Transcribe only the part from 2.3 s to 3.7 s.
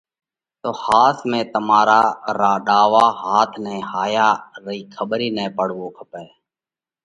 را ڏاوا هاٿ